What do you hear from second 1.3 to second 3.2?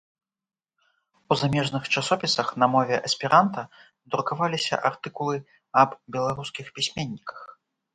У замежных часопісах на мове